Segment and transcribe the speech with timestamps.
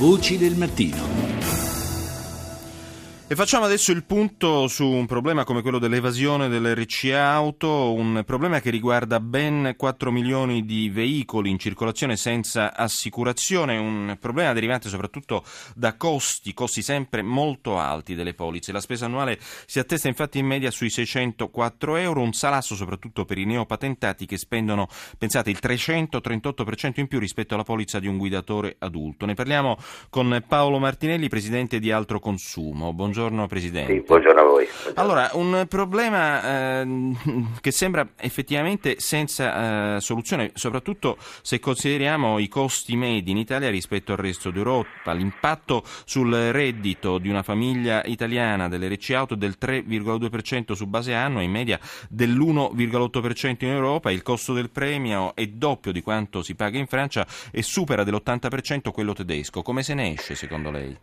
[0.00, 1.39] Voci del mattino.
[3.30, 8.58] E facciamo adesso il punto su un problema come quello dell'evasione dell'RCA auto, un problema
[8.58, 15.44] che riguarda ben 4 milioni di veicoli in circolazione senza assicurazione, un problema derivante soprattutto
[15.76, 18.72] da costi, costi sempre molto alti delle polizze.
[18.72, 23.38] La spesa annuale si attesta infatti in media sui 604 euro, un salasso soprattutto per
[23.38, 24.88] i neopatentati che spendono,
[25.18, 29.24] pensate, il 338% in più rispetto alla polizza di un guidatore adulto.
[29.24, 29.76] Ne parliamo
[30.08, 32.92] con Paolo Martinelli, presidente di Altro Consumo.
[32.92, 33.18] Buongiorno.
[33.20, 33.92] Buongiorno Presidente.
[33.92, 34.64] Sì, buongiorno a voi.
[34.64, 35.02] Buongiorno.
[35.02, 37.14] Allora, un problema eh,
[37.60, 44.12] che sembra effettivamente senza eh, soluzione, soprattutto se consideriamo i costi medi in Italia rispetto
[44.12, 45.12] al resto d'Europa.
[45.12, 51.42] L'impatto sul reddito di una famiglia italiana delle RC Auto del 3,2% su base annua,
[51.42, 54.10] in media dell'1,8% in Europa.
[54.10, 58.90] Il costo del premio è doppio di quanto si paga in Francia e supera dell'80%
[58.92, 59.60] quello tedesco.
[59.60, 60.96] Come se ne esce secondo lei?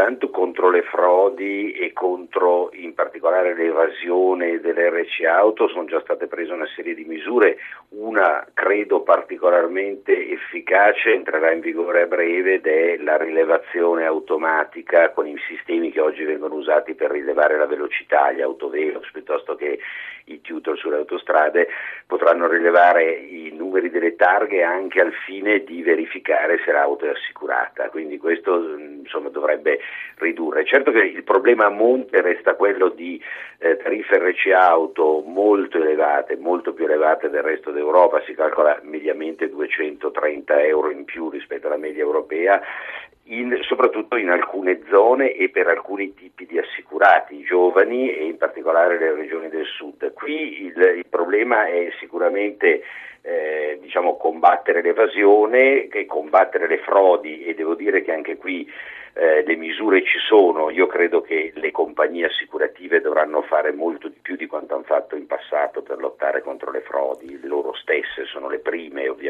[0.00, 6.26] Intanto contro le frodi e contro in particolare l'evasione delle RC auto sono già state
[6.26, 7.58] prese una serie di misure,
[7.90, 15.26] una credo particolarmente efficace entrerà in vigore a breve ed è la rilevazione automatica con
[15.26, 19.80] i sistemi che oggi vengono usati per rilevare la velocità, gli autovelox piuttosto che
[20.30, 21.68] i tutor sulle autostrade
[22.06, 27.90] potranno rilevare i numeri delle targhe anche al fine di verificare se l'auto è assicurata,
[27.90, 29.80] quindi questo insomma, dovrebbe
[30.16, 30.64] ridurre.
[30.64, 33.20] Certo che il problema a monte resta quello di
[33.58, 39.48] eh, tariffe RC auto molto elevate, molto più elevate del resto d'Europa, si calcola mediamente
[39.48, 42.60] 230 euro in più rispetto alla media europea
[43.30, 48.98] in, soprattutto in alcune zone e per alcuni tipi di assicurati, giovani e in particolare
[48.98, 50.12] le regioni del sud.
[50.12, 52.82] Qui il, il problema è sicuramente
[53.22, 58.68] eh, diciamo, combattere l'evasione combattere le frodi e devo dire che anche qui
[59.14, 64.18] eh, le misure ci sono, io credo che le compagnie assicurative dovranno fare molto di
[64.20, 68.19] più di quanto hanno fatto in passato per lottare contro le frodi, loro stesse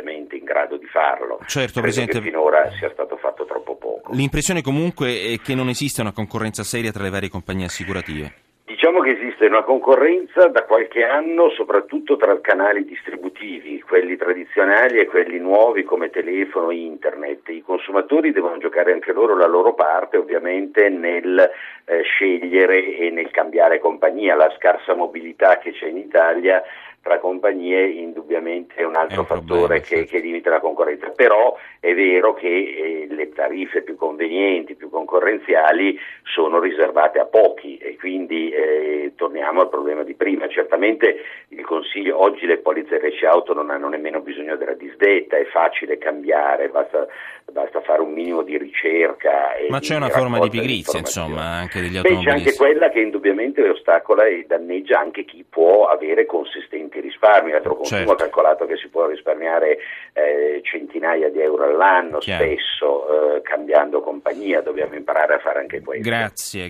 [0.00, 1.38] ovviamente in grado di farlo.
[1.46, 2.18] Certo, credo Presidente.
[2.18, 4.12] che finora sia stato fatto troppo poco.
[4.12, 8.48] L'impressione comunque è che non esista una concorrenza seria tra le varie compagnie assicurative.
[8.64, 15.06] Diciamo che esiste una concorrenza da qualche anno soprattutto tra canali distributivi, quelli tradizionali e
[15.06, 17.48] quelli nuovi come telefono e internet.
[17.48, 21.50] I consumatori devono giocare anche loro la loro parte ovviamente nel
[21.84, 24.36] eh, scegliere e nel cambiare compagnia.
[24.36, 26.62] La scarsa mobilità che c'è in Italia
[27.02, 30.10] tra compagnie indubbiamente è un altro è un fattore problema, che, certo.
[30.10, 35.98] che, limita la concorrenza, però è vero che eh, le tariffe più convenienti, più concorrenziali
[36.24, 40.46] sono riservate a pochi e quindi eh, torniamo al problema di prima.
[40.48, 45.44] Certamente il Consiglio, oggi le polizze RC auto non hanno nemmeno bisogno della disdetta, è
[45.46, 47.06] facile cambiare, basta,
[47.50, 49.56] basta fare un minimo di ricerca.
[49.70, 52.24] Ma c'è una forma di pigrizia insomma anche degli automobilisti.
[52.24, 57.00] Beh, c'è anche quella che indubbiamente ostacola e danneggia anche chi può avere consistenti importanti
[57.00, 58.12] risparmi, l'altro consumo certo.
[58.12, 59.78] ha calcolato che si può risparmiare
[60.12, 62.44] eh, centinaia di euro all'anno, Chiaro.
[62.44, 66.08] spesso eh, cambiando compagnia, dobbiamo imparare a fare anche questo.
[66.08, 66.58] Grazie.